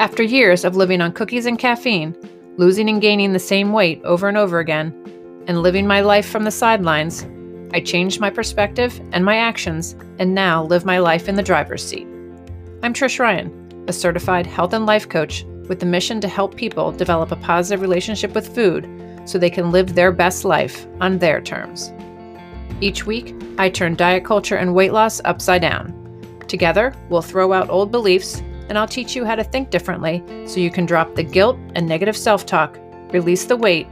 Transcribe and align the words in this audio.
After 0.00 0.24
years 0.24 0.64
of 0.64 0.74
living 0.74 1.00
on 1.00 1.12
cookies 1.12 1.46
and 1.46 1.56
caffeine, 1.56 2.16
losing 2.56 2.88
and 2.88 3.00
gaining 3.00 3.32
the 3.32 3.38
same 3.38 3.72
weight 3.72 4.02
over 4.02 4.28
and 4.28 4.36
over 4.36 4.58
again, 4.58 4.92
and 5.46 5.62
living 5.62 5.86
my 5.86 6.00
life 6.00 6.28
from 6.28 6.42
the 6.42 6.50
sidelines, 6.50 7.24
I 7.72 7.78
changed 7.78 8.20
my 8.20 8.28
perspective 8.28 9.00
and 9.12 9.24
my 9.24 9.36
actions 9.36 9.94
and 10.18 10.34
now 10.34 10.64
live 10.64 10.84
my 10.84 10.98
life 10.98 11.28
in 11.28 11.36
the 11.36 11.44
driver's 11.44 11.84
seat. 11.84 12.08
I'm 12.82 12.92
Trish 12.92 13.20
Ryan, 13.20 13.84
a 13.86 13.92
certified 13.92 14.46
health 14.46 14.72
and 14.72 14.84
life 14.84 15.08
coach 15.08 15.44
with 15.68 15.78
the 15.78 15.86
mission 15.86 16.20
to 16.22 16.28
help 16.28 16.56
people 16.56 16.90
develop 16.90 17.30
a 17.30 17.36
positive 17.36 17.80
relationship 17.80 18.34
with 18.34 18.52
food 18.52 18.90
so 19.26 19.38
they 19.38 19.48
can 19.48 19.70
live 19.70 19.94
their 19.94 20.10
best 20.10 20.44
life 20.44 20.88
on 21.00 21.18
their 21.18 21.40
terms. 21.40 21.92
Each 22.80 23.06
week, 23.06 23.32
I 23.58 23.70
turn 23.70 23.94
diet 23.94 24.24
culture 24.24 24.56
and 24.56 24.74
weight 24.74 24.92
loss 24.92 25.20
upside 25.24 25.62
down. 25.62 25.94
Together, 26.48 26.92
we'll 27.10 27.22
throw 27.22 27.52
out 27.52 27.70
old 27.70 27.92
beliefs 27.92 28.42
and 28.68 28.78
I'll 28.78 28.88
teach 28.88 29.14
you 29.14 29.24
how 29.24 29.34
to 29.34 29.44
think 29.44 29.70
differently 29.70 30.22
so 30.46 30.60
you 30.60 30.70
can 30.70 30.86
drop 30.86 31.14
the 31.14 31.22
guilt 31.22 31.58
and 31.74 31.86
negative 31.86 32.16
self 32.16 32.46
talk, 32.46 32.78
release 33.12 33.44
the 33.44 33.56
weight, 33.56 33.86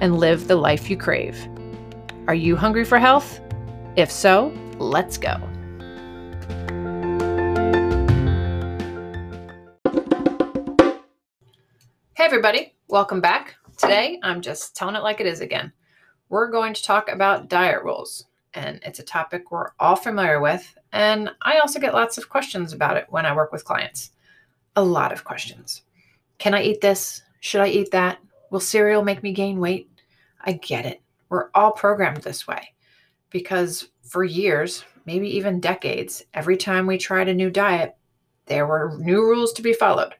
and 0.00 0.18
live 0.18 0.48
the 0.48 0.56
life 0.56 0.90
you 0.90 0.96
crave. 0.96 1.48
Are 2.26 2.34
you 2.34 2.56
hungry 2.56 2.84
for 2.84 2.98
health? 2.98 3.40
If 3.96 4.10
so, 4.10 4.52
let's 4.78 5.16
go. 5.16 5.36
Hey, 12.14 12.24
everybody, 12.24 12.74
welcome 12.88 13.20
back. 13.20 13.56
Today, 13.78 14.18
I'm 14.22 14.42
just 14.42 14.76
telling 14.76 14.96
it 14.96 15.02
like 15.02 15.20
it 15.20 15.26
is 15.26 15.40
again. 15.40 15.72
We're 16.28 16.50
going 16.50 16.74
to 16.74 16.82
talk 16.82 17.10
about 17.10 17.48
diet 17.48 17.82
rules, 17.82 18.26
and 18.52 18.80
it's 18.82 18.98
a 18.98 19.04
topic 19.04 19.50
we're 19.50 19.70
all 19.80 19.96
familiar 19.96 20.40
with. 20.40 20.76
And 20.92 21.30
I 21.42 21.60
also 21.60 21.80
get 21.80 21.94
lots 21.94 22.18
of 22.18 22.28
questions 22.28 22.72
about 22.72 22.96
it 22.96 23.06
when 23.08 23.24
I 23.24 23.34
work 23.34 23.52
with 23.52 23.64
clients 23.64 24.10
a 24.76 24.82
lot 24.82 25.12
of 25.12 25.24
questions. 25.24 25.82
Can 26.38 26.54
I 26.54 26.62
eat 26.62 26.80
this? 26.80 27.22
Should 27.40 27.60
I 27.60 27.68
eat 27.68 27.90
that? 27.90 28.18
Will 28.50 28.60
cereal 28.60 29.02
make 29.02 29.22
me 29.22 29.32
gain 29.32 29.60
weight? 29.60 29.90
I 30.40 30.52
get 30.52 30.86
it. 30.86 31.02
We're 31.28 31.50
all 31.54 31.72
programmed 31.72 32.22
this 32.22 32.46
way 32.46 32.74
because 33.30 33.88
for 34.02 34.24
years, 34.24 34.84
maybe 35.04 35.28
even 35.36 35.60
decades, 35.60 36.24
every 36.34 36.56
time 36.56 36.86
we 36.86 36.96
tried 36.96 37.28
a 37.28 37.34
new 37.34 37.50
diet, 37.50 37.96
there 38.46 38.66
were 38.66 38.96
new 38.98 39.22
rules 39.22 39.52
to 39.54 39.62
be 39.62 39.72
followed. 39.72 40.14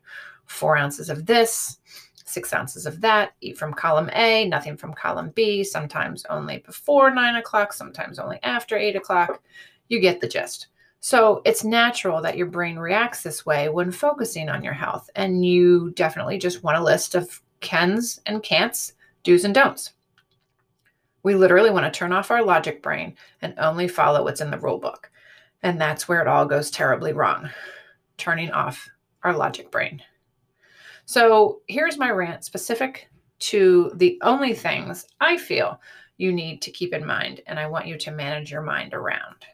Four 0.46 0.76
ounces 0.76 1.08
of 1.08 1.26
this, 1.26 1.78
six 2.24 2.52
ounces 2.52 2.86
of 2.86 3.00
that, 3.00 3.32
eat 3.40 3.56
from 3.56 3.72
column 3.72 4.10
A, 4.12 4.46
nothing 4.46 4.76
from 4.76 4.92
column 4.92 5.30
B, 5.34 5.64
sometimes 5.64 6.24
only 6.28 6.58
before 6.58 7.10
nine 7.10 7.36
o'clock, 7.36 7.72
sometimes 7.72 8.18
only 8.18 8.38
after 8.42 8.76
eight 8.76 8.96
o'clock. 8.96 9.42
You 9.88 10.00
get 10.00 10.20
the 10.20 10.28
gist. 10.28 10.68
So 11.00 11.42
it's 11.44 11.64
natural 11.64 12.20
that 12.22 12.36
your 12.36 12.46
brain 12.46 12.78
reacts 12.78 13.22
this 13.22 13.46
way 13.46 13.68
when 13.68 13.92
focusing 13.92 14.48
on 14.48 14.64
your 14.64 14.72
health. 14.72 15.08
And 15.14 15.44
you 15.44 15.90
definitely 15.92 16.38
just 16.38 16.62
want 16.62 16.78
a 16.78 16.82
list 16.82 17.14
of 17.14 17.40
cans 17.60 18.20
and 18.26 18.42
can'ts, 18.42 18.92
do's 19.22 19.44
and 19.44 19.54
don'ts. 19.54 19.92
We 21.22 21.34
literally 21.34 21.70
want 21.70 21.92
to 21.92 21.96
turn 21.96 22.12
off 22.12 22.30
our 22.30 22.42
logic 22.42 22.82
brain 22.82 23.14
and 23.42 23.54
only 23.58 23.88
follow 23.88 24.24
what's 24.24 24.40
in 24.40 24.50
the 24.50 24.58
rule 24.58 24.78
book. 24.78 25.10
And 25.62 25.80
that's 25.80 26.08
where 26.08 26.20
it 26.20 26.28
all 26.28 26.46
goes 26.46 26.70
terribly 26.70 27.12
wrong 27.12 27.50
turning 28.18 28.50
off 28.50 28.88
our 29.22 29.34
logic 29.34 29.70
brain. 29.70 30.02
So 31.06 31.62
here's 31.68 31.96
my 31.96 32.10
rant 32.10 32.44
specific 32.44 33.08
to 33.38 33.92
the 33.94 34.18
only 34.22 34.52
things 34.52 35.06
I 35.20 35.38
feel 35.38 35.80
you 36.18 36.32
need 36.32 36.60
to 36.62 36.72
keep 36.72 36.92
in 36.92 37.06
mind, 37.06 37.40
and 37.46 37.58
I 37.58 37.68
want 37.68 37.86
you 37.86 37.96
to 37.96 38.10
manage 38.10 38.50
your 38.50 38.62
mind 38.62 38.92
around. 38.92 39.46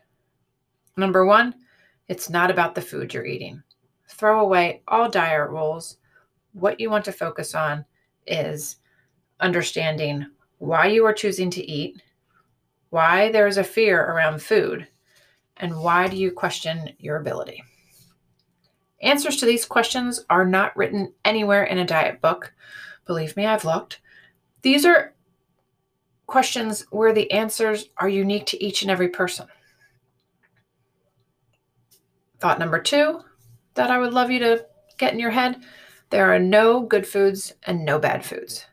Number 0.97 1.27
one, 1.27 1.55
it's 2.09 2.31
not 2.31 2.51
about 2.51 2.75
the 2.75 2.83
food 2.83 3.13
you're 3.13 3.25
eating. 3.25 3.63
Throw 4.09 4.41
away 4.41 4.83
all 4.87 5.11
diet 5.11 5.51
rules. 5.51 5.97
What 6.53 6.79
you 6.79 6.91
want 6.91 7.05
to 7.07 7.13
focus 7.13 7.55
on 7.55 7.85
is 8.27 8.77
understanding 9.41 10.27
why 10.59 10.87
you 10.87 11.05
are 11.05 11.13
choosing 11.13 11.51
to 11.51 11.71
eat, 11.71 12.01
why 12.91 13.31
there 13.33 13.47
is 13.47 13.57
a 13.57 13.65
fear 13.65 14.01
around 14.05 14.41
food, 14.41 14.87
and 15.57 15.77
why 15.81 16.09
do 16.09 16.17
you 16.17 16.31
question 16.31 16.91
your 16.99 17.17
ability. 17.17 17.63
Answers 19.03 19.37
to 19.37 19.47
these 19.47 19.65
questions 19.65 20.25
are 20.31 20.47
not 20.47 20.77
written 20.77 21.13
anywhere 21.25 21.65
in 21.65 21.79
a 21.79 21.85
diet 21.85 22.21
book. 22.21 22.55
Believe 23.05 23.37
me, 23.37 23.47
I've 23.47 23.65
looked. 23.65 24.01
These 24.63 24.87
are 24.87 25.13
questions 26.27 26.87
where 26.91 27.13
the 27.13 27.31
answers 27.31 27.91
are 27.99 28.09
unique 28.09 28.47
to 28.47 28.65
each 28.65 28.83
and 28.83 28.91
every 28.91 29.09
person. 29.09 29.47
Thought 32.45 32.59
number 32.59 32.79
two 32.79 33.23
that 33.73 33.91
I 33.91 33.99
would 33.99 34.13
love 34.13 34.31
you 34.31 34.39
to 34.41 34.67
get 34.99 35.15
in 35.15 35.19
your 35.19 35.31
head 35.31 35.65
there 36.11 36.31
are 36.31 36.39
no 36.39 36.83
good 36.83 37.07
foods 37.07 37.55
and 37.63 37.87
no 37.87 37.99
bad 37.99 38.23
foods. 38.23 38.67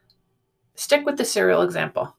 Stick 0.76 1.06
with 1.06 1.16
the 1.16 1.24
cereal 1.24 1.62
example. 1.62 2.18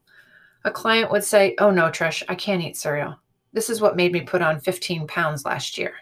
A 0.65 0.71
client 0.71 1.11
would 1.11 1.23
say, 1.23 1.53
Oh 1.59 1.69
no, 1.69 1.91
Trish, 1.91 2.23
I 2.27 2.33
can't 2.33 2.63
eat 2.63 2.75
cereal. 2.75 3.19
This 3.51 3.69
is 3.69 3.81
what 3.81 3.95
made 3.95 4.11
me 4.11 4.21
put 4.21 4.41
on 4.41 4.61
15 4.61 5.05
pounds 5.05 5.45
last 5.45 5.77
year. 5.77 5.93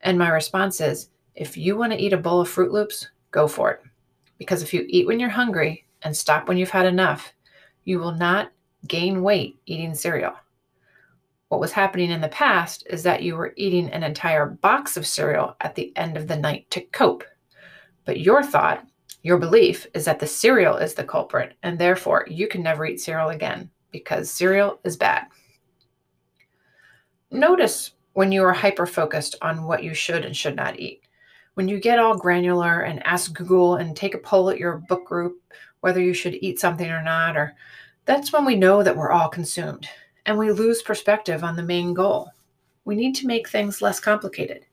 And 0.00 0.18
my 0.18 0.30
response 0.30 0.80
is, 0.80 1.10
If 1.36 1.56
you 1.56 1.76
want 1.76 1.92
to 1.92 2.02
eat 2.02 2.12
a 2.12 2.16
bowl 2.16 2.40
of 2.40 2.48
Froot 2.48 2.72
Loops, 2.72 3.08
go 3.30 3.46
for 3.46 3.70
it. 3.70 3.80
Because 4.38 4.60
if 4.60 4.74
you 4.74 4.86
eat 4.88 5.06
when 5.06 5.20
you're 5.20 5.30
hungry 5.30 5.86
and 6.02 6.16
stop 6.16 6.48
when 6.48 6.56
you've 6.56 6.70
had 6.70 6.86
enough, 6.86 7.32
you 7.84 8.00
will 8.00 8.16
not 8.16 8.50
gain 8.88 9.22
weight 9.22 9.56
eating 9.66 9.94
cereal. 9.94 10.34
What 11.48 11.60
was 11.60 11.72
happening 11.72 12.10
in 12.10 12.20
the 12.20 12.28
past 12.28 12.84
is 12.90 13.04
that 13.04 13.22
you 13.22 13.36
were 13.36 13.54
eating 13.56 13.88
an 13.90 14.02
entire 14.02 14.46
box 14.46 14.96
of 14.96 15.06
cereal 15.06 15.54
at 15.60 15.76
the 15.76 15.96
end 15.96 16.16
of 16.16 16.26
the 16.26 16.36
night 16.36 16.68
to 16.72 16.80
cope. 16.80 17.22
But 18.04 18.18
your 18.18 18.42
thought, 18.42 18.84
your 19.22 19.38
belief, 19.38 19.86
is 19.94 20.04
that 20.06 20.18
the 20.18 20.26
cereal 20.26 20.76
is 20.76 20.94
the 20.94 21.04
culprit, 21.04 21.54
and 21.62 21.78
therefore 21.78 22.26
you 22.28 22.48
can 22.48 22.62
never 22.62 22.84
eat 22.84 23.00
cereal 23.00 23.28
again 23.28 23.70
because 23.92 24.28
cereal 24.28 24.80
is 24.82 24.96
bad. 24.96 25.26
Notice 27.30 27.92
when 28.14 28.32
you 28.32 28.42
are 28.42 28.52
hyper 28.52 28.86
focused 28.86 29.36
on 29.40 29.64
what 29.64 29.84
you 29.84 29.94
should 29.94 30.24
and 30.24 30.36
should 30.36 30.56
not 30.56 30.80
eat. 30.80 31.02
When 31.54 31.68
you 31.68 31.78
get 31.78 32.00
all 32.00 32.16
granular 32.16 32.80
and 32.80 33.06
ask 33.06 33.32
Google 33.32 33.76
and 33.76 33.96
take 33.96 34.14
a 34.14 34.18
poll 34.18 34.50
at 34.50 34.58
your 34.58 34.78
book 34.88 35.04
group 35.04 35.40
whether 35.80 36.00
you 36.00 36.12
should 36.12 36.34
eat 36.42 36.58
something 36.58 36.90
or 36.90 37.02
not, 37.02 37.36
or 37.36 37.54
that's 38.04 38.32
when 38.32 38.44
we 38.44 38.56
know 38.56 38.82
that 38.82 38.96
we're 38.96 39.12
all 39.12 39.28
consumed 39.28 39.88
and 40.26 40.36
we 40.36 40.50
lose 40.50 40.82
perspective 40.82 41.42
on 41.42 41.56
the 41.56 41.62
main 41.62 41.94
goal. 41.94 42.30
We 42.84 42.96
need 42.96 43.14
to 43.16 43.26
make 43.26 43.48
things 43.48 43.80
less 43.80 43.98
complicated. 43.98 44.66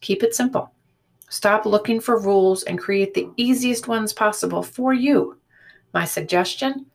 Keep 0.00 0.22
it 0.22 0.34
simple. 0.34 0.72
Stop 1.28 1.64
looking 1.64 2.00
for 2.00 2.20
rules 2.20 2.62
and 2.64 2.78
create 2.78 3.14
the 3.14 3.28
easiest 3.36 3.88
ones 3.88 4.12
possible 4.12 4.62
for 4.62 4.92
you. 4.92 5.38
My 5.94 6.04
suggestion 6.04 6.86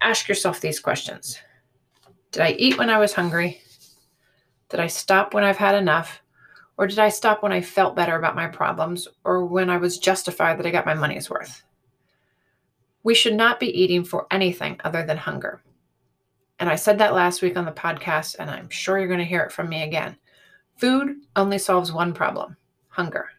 ask 0.00 0.28
yourself 0.28 0.60
these 0.60 0.80
questions 0.80 1.38
Did 2.32 2.42
I 2.42 2.52
eat 2.52 2.78
when 2.78 2.90
I 2.90 2.98
was 2.98 3.12
hungry? 3.12 3.60
Did 4.68 4.80
I 4.80 4.86
stop 4.86 5.34
when 5.34 5.44
I've 5.44 5.56
had 5.56 5.74
enough? 5.74 6.20
Or 6.76 6.86
did 6.86 6.98
I 6.98 7.08
stop 7.08 7.42
when 7.42 7.52
I 7.52 7.60
felt 7.60 7.96
better 7.96 8.16
about 8.16 8.36
my 8.36 8.46
problems 8.46 9.06
or 9.24 9.44
when 9.44 9.68
I 9.68 9.76
was 9.76 9.98
justified 9.98 10.58
that 10.58 10.66
I 10.66 10.70
got 10.70 10.86
my 10.86 10.94
money's 10.94 11.28
worth? 11.28 11.62
We 13.02 13.14
should 13.14 13.34
not 13.34 13.60
be 13.60 13.66
eating 13.66 14.04
for 14.04 14.26
anything 14.30 14.80
other 14.84 15.04
than 15.04 15.16
hunger. 15.16 15.62
And 16.60 16.68
I 16.68 16.76
said 16.76 16.98
that 16.98 17.14
last 17.14 17.40
week 17.40 17.56
on 17.56 17.64
the 17.64 17.72
podcast, 17.72 18.36
and 18.38 18.50
I'm 18.50 18.68
sure 18.68 18.98
you're 18.98 19.08
going 19.08 19.18
to 19.18 19.24
hear 19.24 19.40
it 19.40 19.50
from 19.50 19.70
me 19.70 19.82
again. 19.82 20.14
Food 20.76 21.16
only 21.34 21.58
solves 21.58 21.90
one 21.90 22.12
problem 22.12 22.56
hunger. 22.88 23.30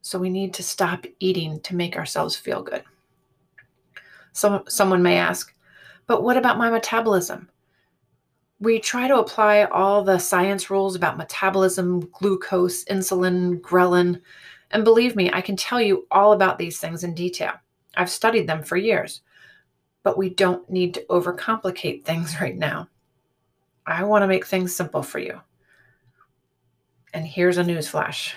So 0.00 0.18
we 0.18 0.30
need 0.30 0.54
to 0.54 0.62
stop 0.62 1.04
eating 1.20 1.60
to 1.60 1.74
make 1.74 1.96
ourselves 1.96 2.36
feel 2.36 2.62
good. 2.62 2.82
So, 4.32 4.64
someone 4.66 5.02
may 5.02 5.18
ask, 5.18 5.54
but 6.06 6.22
what 6.22 6.36
about 6.36 6.58
my 6.58 6.70
metabolism? 6.70 7.48
We 8.60 8.80
try 8.80 9.08
to 9.08 9.18
apply 9.18 9.64
all 9.64 10.02
the 10.02 10.18
science 10.18 10.70
rules 10.70 10.96
about 10.96 11.18
metabolism, 11.18 12.00
glucose, 12.12 12.84
insulin, 12.86 13.60
ghrelin, 13.60 14.20
and 14.70 14.84
believe 14.84 15.16
me, 15.16 15.30
I 15.32 15.40
can 15.40 15.56
tell 15.56 15.80
you 15.80 16.06
all 16.10 16.32
about 16.32 16.58
these 16.58 16.78
things 16.78 17.04
in 17.04 17.14
detail. 17.14 17.52
I've 17.96 18.10
studied 18.10 18.46
them 18.48 18.62
for 18.62 18.76
years 18.76 19.20
but 20.04 20.16
we 20.16 20.30
don't 20.30 20.70
need 20.70 20.94
to 20.94 21.04
overcomplicate 21.10 22.04
things 22.04 22.36
right 22.40 22.56
now. 22.56 22.88
I 23.86 24.04
want 24.04 24.22
to 24.22 24.28
make 24.28 24.46
things 24.46 24.74
simple 24.74 25.02
for 25.02 25.18
you. 25.18 25.40
And 27.12 27.26
here's 27.26 27.58
a 27.58 27.64
news 27.64 27.88
flash 27.88 28.36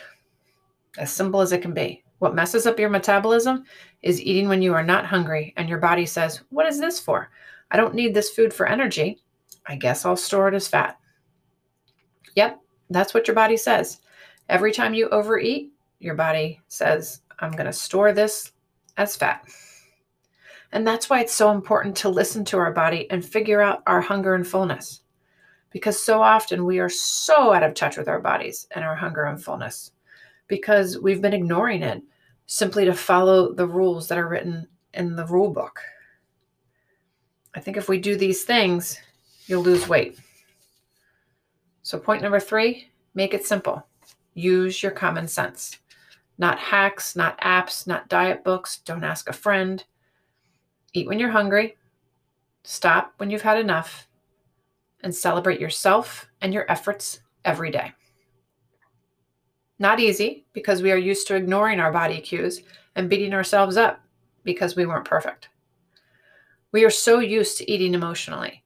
as 0.97 1.11
simple 1.11 1.41
as 1.41 1.51
it 1.51 1.61
can 1.61 1.73
be. 1.73 2.03
What 2.19 2.35
messes 2.35 2.65
up 2.65 2.79
your 2.79 2.89
metabolism 2.89 3.63
is 4.01 4.21
eating 4.21 4.47
when 4.47 4.61
you 4.61 4.73
are 4.73 4.83
not 4.83 5.05
hungry 5.05 5.53
and 5.55 5.69
your 5.69 5.77
body 5.77 6.05
says, 6.05 6.41
What 6.49 6.65
is 6.65 6.79
this 6.79 6.99
for? 6.99 7.29
I 7.69 7.77
don't 7.77 7.93
need 7.93 8.13
this 8.13 8.31
food 8.31 8.53
for 8.53 8.65
energy. 8.65 9.19
I 9.67 9.75
guess 9.75 10.05
I'll 10.05 10.17
store 10.17 10.47
it 10.47 10.55
as 10.55 10.67
fat. 10.67 10.97
Yep, 12.35 12.59
that's 12.89 13.13
what 13.13 13.27
your 13.27 13.35
body 13.35 13.57
says. 13.57 13.99
Every 14.49 14.71
time 14.71 14.93
you 14.93 15.09
overeat, 15.09 15.71
your 15.99 16.15
body 16.15 16.61
says, 16.67 17.21
I'm 17.39 17.51
going 17.51 17.65
to 17.65 17.73
store 17.73 18.13
this 18.13 18.53
as 18.95 19.15
fat. 19.15 19.45
And 20.71 20.85
that's 20.85 21.09
why 21.09 21.21
it's 21.21 21.33
so 21.33 21.51
important 21.51 21.95
to 21.97 22.09
listen 22.09 22.43
to 22.45 22.57
our 22.57 22.71
body 22.71 23.09
and 23.09 23.23
figure 23.23 23.61
out 23.61 23.83
our 23.87 24.01
hunger 24.01 24.35
and 24.35 24.45
fullness. 24.45 25.01
Because 25.71 26.01
so 26.01 26.21
often 26.21 26.65
we 26.65 26.79
are 26.79 26.89
so 26.89 27.53
out 27.53 27.63
of 27.63 27.73
touch 27.73 27.97
with 27.97 28.07
our 28.07 28.19
bodies 28.19 28.67
and 28.71 28.83
our 28.83 28.95
hunger 28.95 29.25
and 29.25 29.41
fullness 29.41 29.91
because 30.47 30.97
we've 30.99 31.21
been 31.21 31.33
ignoring 31.33 31.83
it 31.83 32.01
simply 32.45 32.85
to 32.85 32.93
follow 32.93 33.53
the 33.53 33.67
rules 33.67 34.07
that 34.07 34.17
are 34.17 34.27
written 34.27 34.67
in 34.93 35.15
the 35.15 35.25
rule 35.25 35.49
book. 35.49 35.81
I 37.53 37.59
think 37.59 37.77
if 37.77 37.89
we 37.89 37.99
do 37.99 38.15
these 38.15 38.43
things, 38.43 38.99
you'll 39.45 39.63
lose 39.63 39.87
weight. 39.87 40.19
So, 41.83 41.99
point 41.99 42.21
number 42.21 42.39
three 42.39 42.89
make 43.13 43.33
it 43.33 43.45
simple. 43.45 43.87
Use 44.33 44.83
your 44.83 44.91
common 44.91 45.27
sense. 45.27 45.79
Not 46.37 46.59
hacks, 46.59 47.15
not 47.15 47.39
apps, 47.41 47.87
not 47.87 48.09
diet 48.09 48.43
books. 48.43 48.77
Don't 48.79 49.03
ask 49.03 49.27
a 49.27 49.33
friend. 49.33 49.83
Eat 50.93 51.07
when 51.07 51.19
you're 51.19 51.29
hungry. 51.29 51.77
Stop 52.63 53.13
when 53.17 53.29
you've 53.29 53.41
had 53.41 53.59
enough. 53.59 54.07
And 55.03 55.13
celebrate 55.13 55.59
yourself 55.59 56.27
and 56.41 56.53
your 56.53 56.69
efforts 56.69 57.19
every 57.45 57.71
day. 57.71 57.93
Not 59.79 59.99
easy 59.99 60.45
because 60.53 60.81
we 60.81 60.91
are 60.91 60.97
used 60.97 61.27
to 61.27 61.35
ignoring 61.35 61.79
our 61.79 61.91
body 61.91 62.19
cues 62.19 62.61
and 62.95 63.09
beating 63.09 63.33
ourselves 63.33 63.77
up 63.77 64.01
because 64.43 64.75
we 64.75 64.85
weren't 64.85 65.05
perfect. 65.05 65.49
We 66.71 66.83
are 66.83 66.89
so 66.89 67.19
used 67.19 67.57
to 67.57 67.71
eating 67.71 67.93
emotionally 67.93 68.63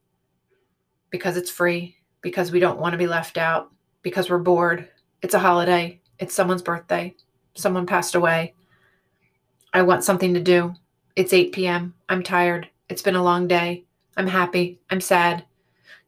because 1.10 1.36
it's 1.36 1.52
free, 1.52 1.98
because 2.22 2.52
we 2.52 2.60
don't 2.60 2.80
want 2.80 2.94
to 2.94 2.98
be 2.98 3.08
left 3.08 3.38
out, 3.38 3.72
because 4.02 4.30
we're 4.30 4.40
bored. 4.40 4.88
It's 5.22 5.34
a 5.34 5.40
holiday, 5.40 6.02
it's 6.18 6.34
someone's 6.34 6.62
birthday, 6.62 7.14
someone 7.56 7.86
passed 7.86 8.16
away. 8.16 8.54
I 9.74 9.82
want 9.82 10.04
something 10.04 10.34
to 10.34 10.40
do. 10.40 10.74
It's 11.16 11.34
8 11.34 11.52
p.m. 11.52 11.94
I'm 12.08 12.24
tired. 12.24 12.70
It's 12.88 13.02
been 13.02 13.18
a 13.18 13.24
long 13.24 13.48
day. 13.48 13.84
I'm 14.16 14.28
happy. 14.28 14.80
I'm 14.90 15.02
sad. 15.02 15.44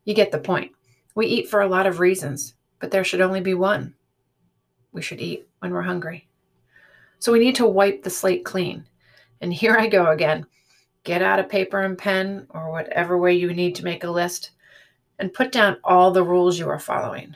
You 0.05 0.13
get 0.13 0.31
the 0.31 0.37
point. 0.37 0.71
We 1.13 1.27
eat 1.27 1.49
for 1.49 1.61
a 1.61 1.67
lot 1.67 1.85
of 1.85 1.99
reasons, 1.99 2.53
but 2.79 2.89
there 2.89 3.03
should 3.03 3.19
only 3.19 3.41
be 3.41 3.53
one. 3.53 3.95
We 4.93 5.01
should 5.01 5.19
eat 5.19 5.45
when 5.59 5.73
we're 5.73 5.81
hungry. 5.81 6.29
So 7.19 7.33
we 7.33 7.39
need 7.39 7.55
to 7.55 7.67
wipe 7.67 8.03
the 8.03 8.09
slate 8.09 8.45
clean. 8.45 8.85
And 9.41 9.53
here 9.53 9.75
I 9.77 9.87
go 9.87 10.11
again. 10.11 10.45
Get 11.03 11.21
out 11.21 11.39
a 11.39 11.43
paper 11.43 11.81
and 11.81 11.97
pen 11.97 12.47
or 12.51 12.71
whatever 12.71 13.17
way 13.17 13.33
you 13.33 13.53
need 13.53 13.75
to 13.75 13.83
make 13.83 14.05
a 14.05 14.11
list 14.11 14.51
and 15.19 15.33
put 15.33 15.51
down 15.51 15.77
all 15.83 16.11
the 16.11 16.23
rules 16.23 16.57
you 16.57 16.69
are 16.69 16.79
following. 16.79 17.35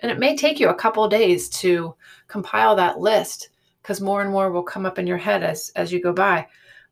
And 0.00 0.10
it 0.10 0.18
may 0.18 0.36
take 0.36 0.58
you 0.58 0.70
a 0.70 0.74
couple 0.74 1.08
days 1.08 1.48
to 1.60 1.94
compile 2.26 2.74
that 2.76 2.98
list 2.98 3.50
because 3.80 4.00
more 4.00 4.22
and 4.22 4.30
more 4.30 4.50
will 4.50 4.64
come 4.64 4.86
up 4.86 4.98
in 4.98 5.06
your 5.06 5.18
head 5.18 5.44
as, 5.44 5.70
as 5.76 5.92
you 5.92 6.02
go 6.02 6.12
by. 6.12 6.48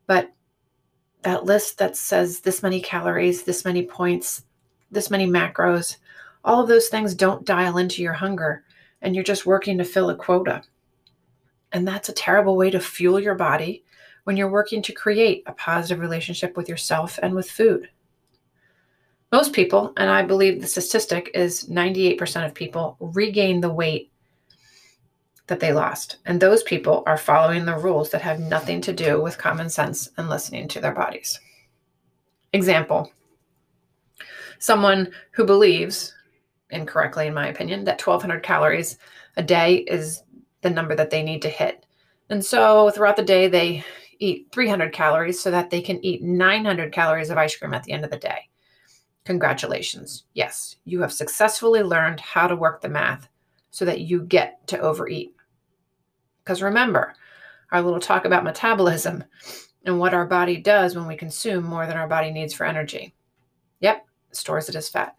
But 0.09 0.31
that 1.21 1.45
list 1.45 1.77
that 1.77 1.95
says 1.95 2.39
this 2.39 2.63
many 2.63 2.81
calories, 2.81 3.43
this 3.43 3.63
many 3.63 3.85
points, 3.85 4.43
this 4.89 5.11
many 5.11 5.27
macros, 5.27 5.97
all 6.43 6.63
of 6.63 6.67
those 6.67 6.87
things 6.87 7.13
don't 7.13 7.45
dial 7.45 7.77
into 7.77 8.01
your 8.01 8.13
hunger 8.13 8.63
and 9.03 9.13
you're 9.13 9.23
just 9.23 9.45
working 9.45 9.77
to 9.77 9.83
fill 9.83 10.09
a 10.09 10.15
quota. 10.15 10.63
And 11.71 11.87
that's 11.87 12.09
a 12.09 12.13
terrible 12.13 12.57
way 12.57 12.71
to 12.71 12.79
fuel 12.79 13.19
your 13.19 13.35
body 13.35 13.83
when 14.23 14.35
you're 14.35 14.49
working 14.49 14.81
to 14.81 14.93
create 14.93 15.43
a 15.45 15.51
positive 15.51 15.99
relationship 15.99 16.57
with 16.57 16.67
yourself 16.67 17.19
and 17.21 17.35
with 17.35 17.51
food. 17.51 17.87
Most 19.31 19.53
people, 19.53 19.93
and 19.95 20.09
I 20.09 20.23
believe 20.23 20.59
the 20.59 20.65
statistic 20.65 21.29
is 21.35 21.65
98% 21.65 22.47
of 22.47 22.55
people, 22.55 22.97
regain 22.99 23.61
the 23.61 23.71
weight 23.71 24.11
that 25.49 25.59
they 25.59 25.73
lost. 25.73 26.17
And 26.25 26.39
those 26.39 26.63
people 26.63 27.03
are 27.05 27.17
following 27.17 27.65
the 27.65 27.77
rules 27.77 28.09
that 28.11 28.21
have 28.21 28.39
nothing 28.39 28.81
to 28.81 28.93
do 28.93 29.21
with 29.21 29.37
common 29.37 29.69
sense 29.69 30.09
and 30.17 30.29
listening 30.29 30.67
to 30.69 30.79
their 30.79 30.93
bodies. 30.93 31.39
Example 32.53 33.11
someone 34.59 35.11
who 35.31 35.45
believes, 35.45 36.13
incorrectly 36.69 37.27
in 37.27 37.33
my 37.33 37.47
opinion, 37.47 37.85
that 37.85 38.05
1200 38.05 38.43
calories 38.43 38.97
a 39.37 39.43
day 39.43 39.75
is 39.75 40.23
the 40.61 40.69
number 40.69 40.95
that 40.95 41.09
they 41.09 41.23
need 41.23 41.41
to 41.41 41.49
hit. 41.49 41.85
And 42.29 42.43
so 42.43 42.91
throughout 42.91 43.15
the 43.15 43.23
day, 43.23 43.47
they 43.47 43.83
eat 44.19 44.49
300 44.51 44.93
calories 44.93 45.39
so 45.39 45.49
that 45.49 45.69
they 45.69 45.81
can 45.81 46.03
eat 46.05 46.21
900 46.21 46.91
calories 46.91 47.29
of 47.29 47.37
ice 47.37 47.55
cream 47.55 47.73
at 47.73 47.83
the 47.83 47.93
end 47.93 48.03
of 48.03 48.11
the 48.11 48.17
day. 48.17 48.49
Congratulations. 49.25 50.25
Yes, 50.33 50.75
you 50.85 51.01
have 51.01 51.13
successfully 51.13 51.81
learned 51.81 52.19
how 52.19 52.47
to 52.47 52.55
work 52.55 52.81
the 52.81 52.89
math 52.89 53.29
so 53.71 53.85
that 53.85 54.01
you 54.01 54.21
get 54.23 54.65
to 54.67 54.79
overeat. 54.79 55.33
Because 56.49 56.63
remember, 56.63 57.13
our 57.71 57.79
little 57.79 57.99
talk 57.99 58.25
about 58.25 58.43
metabolism 58.43 59.23
and 59.85 59.99
what 59.99 60.15
our 60.15 60.25
body 60.25 60.57
does 60.57 60.95
when 60.95 61.05
we 61.05 61.15
consume 61.15 61.63
more 61.63 61.85
than 61.85 61.95
our 61.95 62.07
body 62.07 62.31
needs 62.31 62.55
for 62.55 62.65
energy. 62.65 63.13
Yep, 63.81 64.03
stores 64.31 64.67
it 64.67 64.73
as 64.73 64.89
fat 64.89 65.15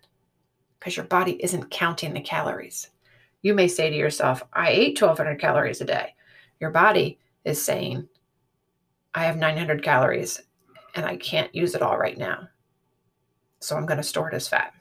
because 0.81 0.97
your 0.97 1.07
body 1.07 1.41
isn't 1.41 1.71
counting 1.71 2.13
the 2.13 2.21
calories. 2.21 2.91
You 3.43 3.55
may 3.55 3.69
say 3.69 3.91
to 3.91 3.97
yourself, 3.97 4.43
I 4.55 4.71
ate 4.71 5.01
1200 5.01 5.41
calories 5.41 5.81
a 5.81 5.85
day. 5.85 6.17
Your 6.59 6.71
body 6.71 7.21
is 7.45 7.65
saying, 7.65 8.09
I 9.15 9.23
have 9.23 9.37
900 9.37 9.85
calories 9.85 10.41
and 10.97 11.07
I 11.07 11.17
can't 11.17 11.55
use 11.55 11.77
it 11.77 11.83
all 11.83 11.97
right 11.97 12.19
now. 12.19 12.49
So 13.61 13.77
I'm 13.77 13.87
going 13.87 13.99
to 13.99 14.03
store 14.03 14.31
it 14.31 14.35
as 14.35 14.49
fat. 14.49 14.75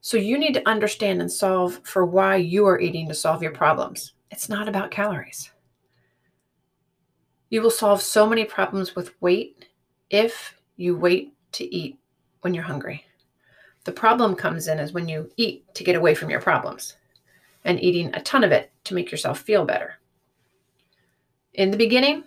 So 0.00 0.16
you 0.16 0.36
need 0.36 0.54
to 0.54 0.68
understand 0.68 1.20
and 1.20 1.30
solve 1.30 1.78
for 1.84 2.04
why 2.04 2.34
you 2.34 2.66
are 2.66 2.80
eating 2.80 3.06
to 3.06 3.14
solve 3.14 3.40
your 3.40 3.52
problems. 3.52 4.14
It's 4.30 4.48
not 4.48 4.68
about 4.68 4.90
calories. 4.90 5.50
You 7.48 7.62
will 7.62 7.70
solve 7.70 8.00
so 8.00 8.28
many 8.28 8.44
problems 8.44 8.94
with 8.94 9.20
weight 9.20 9.66
if 10.08 10.54
you 10.76 10.96
wait 10.96 11.34
to 11.52 11.74
eat 11.74 11.98
when 12.42 12.54
you're 12.54 12.64
hungry. 12.64 13.04
The 13.84 13.92
problem 13.92 14.36
comes 14.36 14.68
in 14.68 14.78
is 14.78 14.92
when 14.92 15.08
you 15.08 15.30
eat 15.36 15.74
to 15.74 15.84
get 15.84 15.96
away 15.96 16.14
from 16.14 16.30
your 16.30 16.40
problems 16.40 16.96
and 17.64 17.82
eating 17.82 18.14
a 18.14 18.22
ton 18.22 18.44
of 18.44 18.52
it 18.52 18.70
to 18.84 18.94
make 18.94 19.10
yourself 19.10 19.40
feel 19.40 19.64
better. 19.64 19.94
In 21.54 21.70
the 21.70 21.76
beginning, 21.76 22.24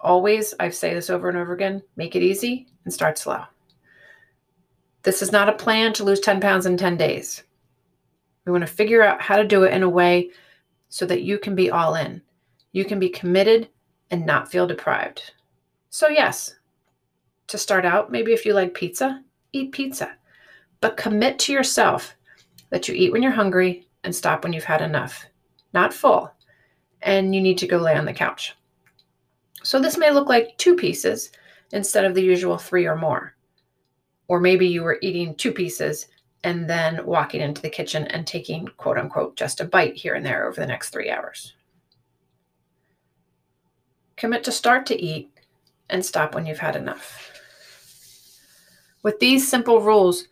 always, 0.00 0.54
I 0.60 0.68
say 0.70 0.92
this 0.92 1.10
over 1.10 1.28
and 1.28 1.38
over 1.38 1.54
again 1.54 1.82
make 1.96 2.14
it 2.14 2.22
easy 2.22 2.66
and 2.84 2.92
start 2.92 3.18
slow. 3.18 3.44
This 5.04 5.22
is 5.22 5.32
not 5.32 5.48
a 5.48 5.52
plan 5.52 5.92
to 5.94 6.04
lose 6.04 6.20
10 6.20 6.40
pounds 6.40 6.66
in 6.66 6.76
10 6.76 6.96
days. 6.96 7.44
We 8.44 8.52
want 8.52 8.62
to 8.62 8.72
figure 8.72 9.02
out 9.02 9.22
how 9.22 9.36
to 9.36 9.44
do 9.46 9.62
it 9.62 9.72
in 9.72 9.82
a 9.82 9.88
way 9.88 10.30
so 10.88 11.06
that 11.06 11.22
you 11.22 11.38
can 11.38 11.54
be 11.54 11.70
all 11.70 11.94
in. 11.94 12.22
You 12.72 12.84
can 12.84 12.98
be 12.98 13.08
committed 13.08 13.68
and 14.10 14.24
not 14.24 14.50
feel 14.50 14.66
deprived. 14.66 15.32
So, 15.90 16.08
yes, 16.08 16.54
to 17.48 17.58
start 17.58 17.84
out, 17.84 18.12
maybe 18.12 18.32
if 18.32 18.44
you 18.44 18.54
like 18.54 18.74
pizza, 18.74 19.22
eat 19.52 19.72
pizza. 19.72 20.16
But 20.80 20.96
commit 20.96 21.38
to 21.40 21.52
yourself 21.52 22.14
that 22.70 22.88
you 22.88 22.94
eat 22.94 23.12
when 23.12 23.22
you're 23.22 23.32
hungry 23.32 23.86
and 24.04 24.14
stop 24.14 24.44
when 24.44 24.52
you've 24.52 24.64
had 24.64 24.82
enough. 24.82 25.26
Not 25.72 25.92
full. 25.92 26.32
And 27.02 27.34
you 27.34 27.40
need 27.40 27.58
to 27.58 27.66
go 27.66 27.78
lay 27.78 27.94
on 27.94 28.04
the 28.04 28.12
couch. 28.12 28.54
So, 29.62 29.80
this 29.80 29.98
may 29.98 30.10
look 30.10 30.28
like 30.28 30.56
two 30.58 30.76
pieces 30.76 31.30
instead 31.72 32.04
of 32.04 32.14
the 32.14 32.22
usual 32.22 32.58
three 32.58 32.86
or 32.86 32.96
more. 32.96 33.34
Or 34.28 34.40
maybe 34.40 34.66
you 34.66 34.82
were 34.82 34.98
eating 35.02 35.34
two 35.34 35.52
pieces 35.52 36.08
and 36.44 36.68
then 36.68 37.04
walking 37.04 37.40
into 37.40 37.62
the 37.62 37.70
kitchen 37.70 38.06
and 38.06 38.26
taking 38.26 38.68
quote 38.76 38.98
unquote 38.98 39.36
just 39.36 39.60
a 39.60 39.64
bite 39.64 39.96
here 39.96 40.14
and 40.14 40.24
there 40.24 40.46
over 40.46 40.60
the 40.60 40.66
next 40.66 40.90
three 40.90 41.10
hours. 41.10 41.54
Commit 44.16 44.44
to 44.44 44.52
start 44.52 44.86
to 44.86 45.00
eat 45.00 45.30
and 45.90 46.04
stop 46.04 46.34
when 46.34 46.46
you've 46.46 46.58
had 46.58 46.76
enough. 46.76 47.32
With 49.02 49.20
these 49.20 49.48
simple 49.48 49.80
rules, 49.80 50.26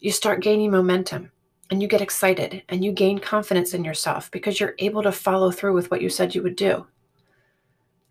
you 0.00 0.10
start 0.10 0.42
gaining 0.42 0.70
momentum 0.70 1.30
and 1.70 1.82
you 1.82 1.88
get 1.88 2.00
excited 2.00 2.62
and 2.68 2.84
you 2.84 2.92
gain 2.92 3.18
confidence 3.18 3.74
in 3.74 3.84
yourself 3.84 4.30
because 4.30 4.60
you're 4.60 4.74
able 4.78 5.02
to 5.02 5.12
follow 5.12 5.50
through 5.50 5.74
with 5.74 5.90
what 5.90 6.02
you 6.02 6.08
said 6.08 6.34
you 6.34 6.42
would 6.42 6.56
do. 6.56 6.86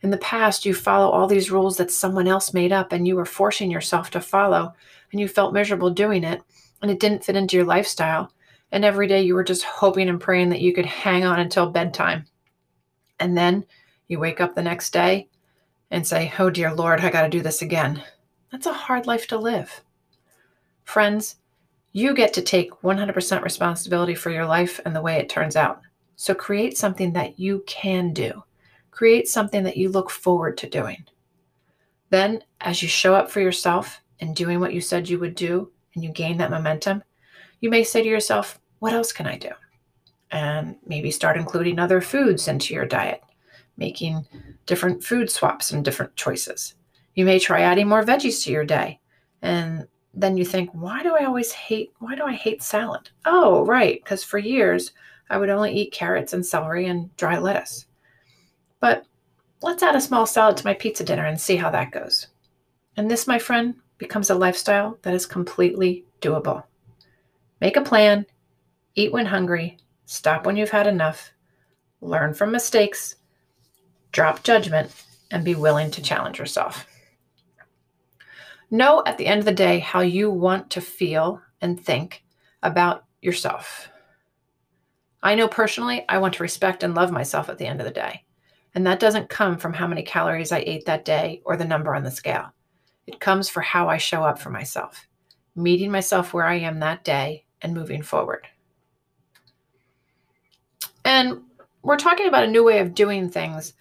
In 0.01 0.09
the 0.09 0.17
past, 0.17 0.65
you 0.65 0.73
follow 0.73 1.09
all 1.09 1.27
these 1.27 1.51
rules 1.51 1.77
that 1.77 1.91
someone 1.91 2.27
else 2.27 2.53
made 2.53 2.71
up 2.71 2.91
and 2.91 3.07
you 3.07 3.15
were 3.15 3.25
forcing 3.25 3.69
yourself 3.69 4.09
to 4.11 4.19
follow 4.19 4.73
and 5.11 5.21
you 5.21 5.27
felt 5.27 5.53
miserable 5.53 5.91
doing 5.91 6.23
it 6.23 6.41
and 6.81 6.89
it 6.91 6.99
didn't 6.99 7.23
fit 7.23 7.35
into 7.35 7.55
your 7.55 7.65
lifestyle. 7.65 8.31
And 8.71 8.85
every 8.85 9.07
day 9.07 9.21
you 9.21 9.35
were 9.35 9.43
just 9.43 9.63
hoping 9.63 10.09
and 10.09 10.19
praying 10.19 10.49
that 10.49 10.61
you 10.61 10.73
could 10.73 10.85
hang 10.85 11.25
on 11.25 11.39
until 11.39 11.69
bedtime. 11.69 12.25
And 13.19 13.37
then 13.37 13.65
you 14.07 14.19
wake 14.19 14.41
up 14.41 14.55
the 14.55 14.61
next 14.61 14.91
day 14.91 15.29
and 15.91 16.07
say, 16.07 16.33
Oh, 16.39 16.49
dear 16.49 16.73
Lord, 16.73 17.01
I 17.01 17.09
got 17.09 17.23
to 17.23 17.29
do 17.29 17.41
this 17.41 17.61
again. 17.61 18.01
That's 18.51 18.65
a 18.65 18.73
hard 18.73 19.07
life 19.07 19.27
to 19.27 19.37
live. 19.37 19.81
Friends, 20.83 21.35
you 21.93 22.13
get 22.13 22.33
to 22.33 22.41
take 22.41 22.71
100% 22.81 23.43
responsibility 23.43 24.15
for 24.15 24.29
your 24.29 24.45
life 24.45 24.79
and 24.85 24.95
the 24.95 25.01
way 25.01 25.17
it 25.17 25.29
turns 25.29 25.55
out. 25.55 25.81
So 26.15 26.33
create 26.33 26.77
something 26.77 27.13
that 27.13 27.39
you 27.39 27.63
can 27.67 28.13
do. 28.13 28.43
Create 28.91 29.27
something 29.27 29.63
that 29.63 29.77
you 29.77 29.89
look 29.89 30.09
forward 30.09 30.57
to 30.57 30.69
doing. 30.69 31.05
Then, 32.09 32.43
as 32.59 32.81
you 32.81 32.87
show 32.87 33.15
up 33.15 33.31
for 33.31 33.39
yourself 33.39 34.01
and 34.19 34.35
doing 34.35 34.59
what 34.59 34.73
you 34.73 34.81
said 34.81 35.09
you 35.09 35.17
would 35.19 35.35
do, 35.35 35.71
and 35.93 36.03
you 36.03 36.11
gain 36.11 36.37
that 36.37 36.51
momentum, 36.51 37.03
you 37.59 37.69
may 37.69 37.83
say 37.83 38.01
to 38.01 38.09
yourself, 38.09 38.59
What 38.79 38.93
else 38.93 39.11
can 39.11 39.27
I 39.27 39.37
do? 39.37 39.49
And 40.31 40.77
maybe 40.85 41.11
start 41.11 41.37
including 41.37 41.79
other 41.79 42.01
foods 42.01 42.47
into 42.47 42.73
your 42.73 42.85
diet, 42.85 43.21
making 43.77 44.25
different 44.65 45.03
food 45.03 45.29
swaps 45.29 45.71
and 45.71 45.83
different 45.83 46.15
choices. 46.15 46.75
You 47.15 47.25
may 47.25 47.39
try 47.39 47.61
adding 47.61 47.87
more 47.87 48.03
veggies 48.03 48.43
to 48.43 48.51
your 48.51 48.65
day. 48.65 48.99
And 49.41 49.87
then 50.13 50.37
you 50.37 50.45
think, 50.45 50.69
why 50.71 51.03
do 51.03 51.15
I 51.15 51.25
always 51.25 51.51
hate 51.51 51.91
why 51.99 52.15
do 52.15 52.23
I 52.23 52.33
hate 52.33 52.63
salad? 52.63 53.09
Oh, 53.25 53.65
right, 53.65 54.01
because 54.03 54.23
for 54.23 54.37
years 54.37 54.91
I 55.29 55.37
would 55.37 55.49
only 55.49 55.73
eat 55.73 55.93
carrots 55.93 56.33
and 56.33 56.45
celery 56.45 56.87
and 56.87 57.15
dry 57.15 57.37
lettuce. 57.37 57.85
But 58.79 59.05
let's 59.61 59.83
add 59.83 59.95
a 59.95 60.01
small 60.01 60.25
salad 60.25 60.57
to 60.57 60.65
my 60.65 60.73
pizza 60.73 61.03
dinner 61.03 61.25
and 61.25 61.39
see 61.39 61.55
how 61.55 61.69
that 61.71 61.91
goes. 61.91 62.27
And 62.97 63.09
this, 63.09 63.27
my 63.27 63.39
friend, 63.39 63.75
becomes 64.01 64.31
a 64.31 64.35
lifestyle 64.35 64.97
that 65.03 65.13
is 65.13 65.25
completely 65.25 66.03
doable. 66.19 66.63
Make 67.61 67.77
a 67.77 67.81
plan, 67.81 68.25
eat 68.95 69.13
when 69.13 69.27
hungry, 69.27 69.77
stop 70.05 70.45
when 70.45 70.57
you've 70.57 70.71
had 70.71 70.87
enough, 70.87 71.31
learn 72.01 72.33
from 72.33 72.51
mistakes, 72.51 73.15
drop 74.11 74.43
judgment, 74.43 74.91
and 75.29 75.45
be 75.45 75.53
willing 75.53 75.91
to 75.91 76.01
challenge 76.01 76.39
yourself. 76.39 76.87
Know 78.71 79.03
at 79.05 79.19
the 79.19 79.27
end 79.27 79.39
of 79.39 79.45
the 79.45 79.53
day 79.53 79.77
how 79.77 80.01
you 80.01 80.31
want 80.31 80.71
to 80.71 80.81
feel 80.81 81.39
and 81.61 81.79
think 81.79 82.23
about 82.63 83.05
yourself. 83.21 83.87
I 85.21 85.35
know 85.35 85.47
personally, 85.47 86.03
I 86.09 86.17
want 86.17 86.33
to 86.35 86.43
respect 86.43 86.81
and 86.81 86.95
love 86.95 87.11
myself 87.11 87.49
at 87.49 87.59
the 87.59 87.67
end 87.67 87.79
of 87.79 87.85
the 87.85 87.93
day. 87.93 88.25
And 88.73 88.87
that 88.87 88.99
doesn't 88.99 89.29
come 89.29 89.57
from 89.57 89.73
how 89.73 89.85
many 89.85 90.01
calories 90.01 90.51
I 90.51 90.63
ate 90.65 90.85
that 90.85 91.05
day 91.05 91.43
or 91.45 91.55
the 91.55 91.65
number 91.65 91.93
on 91.93 92.03
the 92.03 92.09
scale. 92.09 92.51
It 93.07 93.19
comes 93.19 93.49
for 93.49 93.61
how 93.61 93.87
I 93.87 93.97
show 93.97 94.23
up 94.23 94.39
for 94.39 94.49
myself, 94.49 95.07
meeting 95.55 95.91
myself 95.91 96.33
where 96.33 96.45
I 96.45 96.55
am 96.55 96.79
that 96.79 97.03
day 97.03 97.45
and 97.61 97.73
moving 97.73 98.01
forward. 98.01 98.47
And 101.03 101.41
we're 101.81 101.97
talking 101.97 102.27
about 102.27 102.43
a 102.43 102.51
new 102.51 102.63
way 102.63 102.79
of 102.79 102.93
doing 102.93 103.29
things 103.29 103.73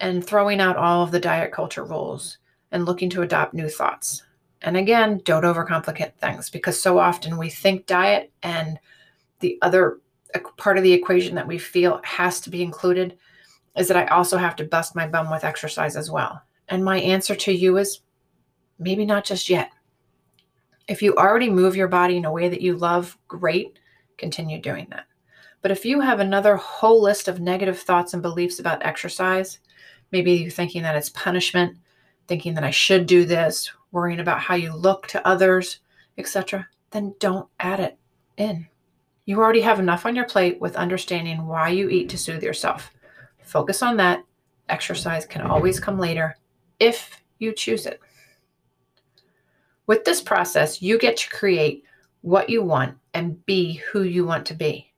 and 0.00 0.24
throwing 0.24 0.60
out 0.60 0.76
all 0.76 1.02
of 1.02 1.10
the 1.10 1.20
diet 1.20 1.52
culture 1.52 1.84
rules 1.84 2.38
and 2.70 2.84
looking 2.84 3.10
to 3.10 3.22
adopt 3.22 3.54
new 3.54 3.68
thoughts. 3.68 4.22
And 4.62 4.76
again, 4.76 5.20
don't 5.24 5.42
overcomplicate 5.42 6.14
things 6.14 6.48
because 6.48 6.80
so 6.80 6.98
often 6.98 7.36
we 7.36 7.50
think 7.50 7.86
diet 7.86 8.32
and 8.42 8.78
the 9.40 9.58
other 9.60 9.98
part 10.56 10.78
of 10.78 10.84
the 10.84 10.92
equation 10.92 11.34
that 11.34 11.46
we 11.46 11.58
feel 11.58 12.00
has 12.04 12.40
to 12.40 12.50
be 12.50 12.62
included 12.62 13.18
is 13.76 13.88
that 13.88 13.96
I 13.96 14.06
also 14.06 14.38
have 14.38 14.56
to 14.56 14.64
bust 14.64 14.94
my 14.94 15.06
bum 15.06 15.30
with 15.30 15.44
exercise 15.44 15.96
as 15.96 16.10
well. 16.10 16.42
And 16.68 16.84
my 16.84 16.98
answer 17.00 17.34
to 17.34 17.52
you 17.52 17.76
is 17.76 18.00
maybe 18.78 19.04
not 19.04 19.24
just 19.24 19.48
yet. 19.48 19.70
If 20.88 21.02
you 21.02 21.14
already 21.14 21.48
move 21.48 21.76
your 21.76 21.88
body 21.88 22.16
in 22.16 22.24
a 22.24 22.32
way 22.32 22.48
that 22.48 22.60
you 22.60 22.76
love, 22.76 23.16
great, 23.28 23.78
continue 24.18 24.60
doing 24.60 24.86
that. 24.90 25.06
But 25.62 25.70
if 25.70 25.84
you 25.84 26.00
have 26.00 26.18
another 26.20 26.56
whole 26.56 27.00
list 27.00 27.28
of 27.28 27.40
negative 27.40 27.78
thoughts 27.78 28.14
and 28.14 28.22
beliefs 28.22 28.58
about 28.58 28.84
exercise, 28.84 29.60
maybe 30.10 30.32
you're 30.32 30.50
thinking 30.50 30.82
that 30.82 30.96
it's 30.96 31.10
punishment, 31.10 31.78
thinking 32.26 32.54
that 32.54 32.64
I 32.64 32.70
should 32.70 33.06
do 33.06 33.24
this, 33.24 33.70
worrying 33.92 34.20
about 34.20 34.40
how 34.40 34.56
you 34.56 34.74
look 34.74 35.06
to 35.08 35.26
others, 35.26 35.78
etc., 36.18 36.66
then 36.90 37.14
don't 37.20 37.48
add 37.60 37.80
it 37.80 37.96
in. 38.36 38.66
You 39.24 39.38
already 39.38 39.60
have 39.60 39.78
enough 39.78 40.04
on 40.04 40.16
your 40.16 40.26
plate 40.26 40.60
with 40.60 40.76
understanding 40.76 41.46
why 41.46 41.68
you 41.68 41.88
eat 41.88 42.08
to 42.10 42.18
soothe 42.18 42.42
yourself. 42.42 42.92
Focus 43.42 43.82
on 43.82 43.96
that. 43.98 44.24
Exercise 44.68 45.26
can 45.26 45.42
always 45.42 45.78
come 45.78 45.98
later 45.98 46.36
if 46.80 47.22
you 47.38 47.52
choose 47.52 47.86
it. 47.86 48.00
With 49.92 50.06
this 50.06 50.22
process, 50.22 50.80
you 50.80 50.96
get 50.96 51.18
to 51.18 51.28
create 51.28 51.84
what 52.22 52.48
you 52.48 52.62
want 52.62 52.96
and 53.12 53.44
be 53.44 53.74
who 53.74 54.04
you 54.04 54.24
want 54.24 54.46
to 54.46 54.54
be. 54.54 54.90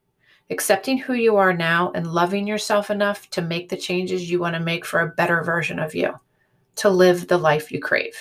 Accepting 0.49 0.97
who 0.97 1.15
you 1.15 1.35
are 1.35 1.51
now 1.51 1.91
and 1.93 2.13
loving 2.13 2.47
yourself 2.47 2.89
enough 2.89 3.29
to 3.31 3.41
make 3.41 3.67
the 3.67 3.75
changes 3.75 4.31
you 4.31 4.39
want 4.39 4.55
to 4.55 4.61
make 4.61 4.85
for 4.85 5.01
a 5.01 5.09
better 5.09 5.43
version 5.43 5.79
of 5.79 5.95
you, 5.95 6.17
to 6.77 6.89
live 6.89 7.27
the 7.27 7.37
life 7.37 7.73
you 7.73 7.81
crave. 7.81 8.15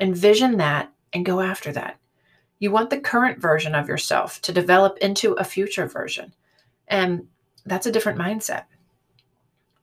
Envision 0.00 0.56
that 0.56 0.92
and 1.12 1.24
go 1.24 1.38
after 1.38 1.70
that. 1.70 1.96
You 2.58 2.72
want 2.72 2.90
the 2.90 2.98
current 2.98 3.40
version 3.40 3.76
of 3.76 3.86
yourself 3.86 4.42
to 4.42 4.50
develop 4.50 4.98
into 4.98 5.34
a 5.34 5.44
future 5.44 5.86
version. 5.86 6.34
And 6.88 7.28
that's 7.66 7.86
a 7.86 7.92
different 7.92 8.18
mindset. 8.18 8.64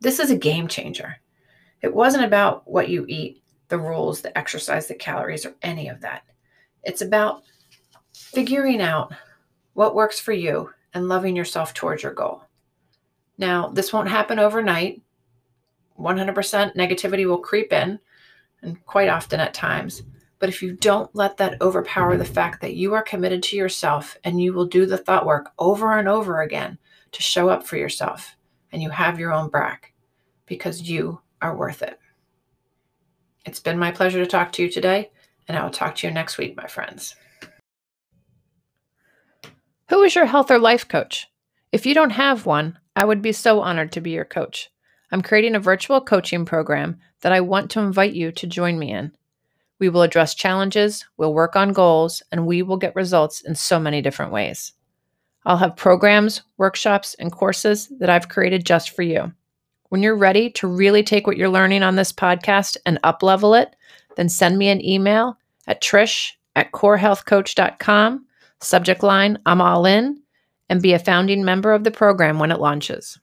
This 0.02 0.20
is 0.20 0.30
a 0.30 0.36
game 0.36 0.68
changer. 0.68 1.16
It 1.82 1.96
wasn't 1.96 2.26
about 2.26 2.70
what 2.70 2.90
you 2.90 3.06
eat, 3.08 3.42
the 3.70 3.78
rules, 3.80 4.22
the 4.22 4.38
exercise, 4.38 4.88
the 4.88 4.96
calories, 4.96 5.46
or 5.46 5.56
any 5.62 5.88
of 5.90 6.02
that. 6.02 6.24
It's 6.84 7.02
about 7.02 7.44
figuring 8.14 8.82
out 8.82 9.14
what 9.74 9.96
works 9.96 10.20
for 10.20 10.34
you 10.34 10.72
and 10.94 11.08
loving 11.08 11.36
yourself 11.36 11.74
towards 11.74 12.04
your 12.04 12.14
goal. 12.14 12.44
Now, 13.38 13.68
this 13.68 13.94
won't 13.94 14.10
happen 14.10 14.40
overnight. 14.40 15.02
100% 16.00 16.76
negativity 16.76 17.28
will 17.28 17.40
creep 17.40 17.74
in, 17.74 18.00
and 18.62 18.84
quite 18.86 19.10
often 19.10 19.40
at 19.40 19.54
times. 19.54 20.04
But 20.40 20.50
if 20.50 20.62
you 20.62 20.74
don't 20.74 21.14
let 21.16 21.38
that 21.38 21.62
overpower 21.62 22.18
the 22.18 22.26
fact 22.26 22.62
that 22.62 22.76
you 22.76 22.94
are 22.94 23.02
committed 23.02 23.42
to 23.44 23.56
yourself 23.56 24.18
and 24.24 24.42
you 24.42 24.54
will 24.54 24.66
do 24.66 24.86
the 24.86 24.98
thought 24.98 25.26
work 25.26 25.52
over 25.58 25.98
and 25.98 26.08
over 26.08 26.42
again 26.42 26.78
to 27.12 27.22
show 27.22 27.50
up 27.50 27.66
for 27.66 27.78
yourself, 27.78 28.36
and 28.72 28.82
you 28.82 28.90
have 28.90 29.20
your 29.20 29.32
own 29.32 29.50
back 29.50 29.94
because 30.46 30.90
you 30.90 31.20
are 31.42 31.56
worth 31.56 31.82
it. 31.82 32.00
It's 33.48 33.62
been 33.62 33.80
my 33.80 33.92
pleasure 33.92 34.20
to 34.20 34.30
talk 34.30 34.52
to 34.52 34.62
you 34.62 34.70
today, 34.70 35.10
and 35.48 35.58
I 35.58 35.64
will 35.64 35.70
talk 35.70 35.96
to 35.96 36.08
you 36.08 36.12
next 36.14 36.38
week, 36.38 36.58
my 36.58 36.68
friends. 36.68 37.16
Who 39.88 40.04
is 40.04 40.16
your 40.16 40.26
health 40.26 40.52
or 40.52 40.60
life 40.60 40.86
coach? 40.86 41.28
If 41.72 41.86
you 41.86 41.94
don't 41.94 42.10
have 42.10 42.46
one, 42.46 42.78
I 42.94 43.06
would 43.06 43.22
be 43.22 43.32
so 43.32 43.62
honored 43.62 43.94
to 43.94 44.02
be 44.02 44.12
your 44.12 44.26
coach. 44.26 44.70
I'm 45.14 45.22
creating 45.22 45.56
a 45.56 45.62
virtual 45.62 46.02
coaching 46.02 46.44
program 46.44 47.00
that 47.22 47.32
I 47.32 47.40
want 47.40 47.72
to 47.72 47.80
invite 47.80 48.12
you 48.12 48.34
to 48.34 48.48
join 48.48 48.78
me 48.78 48.92
in. 48.92 49.14
We 49.80 49.88
will 49.88 50.02
address 50.02 50.36
challenges, 50.36 51.06
we'll 51.16 51.34
work 51.34 51.56
on 51.56 51.72
goals, 51.72 52.22
and 52.34 52.46
we 52.46 52.64
will 52.64 52.76
get 52.76 52.98
results 52.98 53.40
in 53.40 53.56
so 53.56 53.80
many 53.80 54.02
different 54.02 54.34
ways. 54.34 54.74
I'll 55.46 55.56
have 55.56 55.78
programs, 55.78 56.42
workshops, 56.58 57.16
and 57.18 57.32
courses 57.32 57.88
that 58.00 58.10
I've 58.10 58.28
created 58.28 58.66
just 58.66 58.90
for 58.90 59.04
you. 59.04 59.32
When 59.90 60.04
you're 60.04 60.18
ready 60.18 60.50
to 60.52 60.68
really 60.68 61.04
take 61.04 61.28
what 61.28 61.38
you're 61.38 61.50
learning 61.50 61.84
on 61.84 61.96
this 61.96 62.12
podcast 62.12 62.78
and 62.86 63.02
uplevel 63.04 63.60
it, 63.62 63.76
then 64.16 64.30
send 64.30 64.58
me 64.58 64.70
an 64.70 64.84
email 64.84 65.38
at 65.68 65.82
trish 65.82 66.34
at 66.56 66.72
corehealthcoach.com, 66.72 68.26
subject 68.62 69.04
line, 69.04 69.38
I'm 69.46 69.62
all 69.62 69.86
in, 69.86 70.22
and 70.70 70.82
be 70.82 70.94
a 70.94 71.00
founding 71.00 71.46
member 71.46 71.72
of 71.72 71.84
the 71.84 71.92
program 71.92 72.40
when 72.40 72.52
it 72.52 72.60
launches. 72.60 73.20